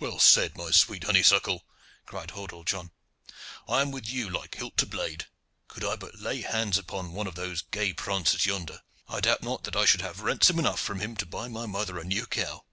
"Well 0.00 0.18
said, 0.18 0.56
my 0.56 0.72
sweet 0.72 1.04
honeysuckle!" 1.04 1.64
cried 2.04 2.32
Hordle 2.32 2.64
John. 2.64 2.90
"I 3.68 3.82
am 3.82 3.92
with 3.92 4.08
you, 4.08 4.28
like 4.28 4.56
hilt 4.56 4.76
to 4.78 4.84
blade. 4.86 5.26
Could 5.68 5.84
I 5.84 5.94
but 5.94 6.18
lay 6.18 6.40
hands 6.40 6.76
upon 6.76 7.12
one 7.12 7.28
of 7.28 7.36
those 7.36 7.62
gay 7.62 7.92
prancers 7.92 8.46
yonder, 8.46 8.82
I 9.08 9.20
doubt 9.20 9.44
not 9.44 9.62
that 9.62 9.76
I 9.76 9.84
should 9.84 10.02
have 10.02 10.22
ransom 10.22 10.58
enough 10.58 10.80
from 10.80 10.98
him 10.98 11.14
to 11.18 11.24
buy 11.24 11.46
my 11.46 11.66
mother 11.66 12.00
a 12.00 12.04
new 12.04 12.26
cow." 12.26 12.64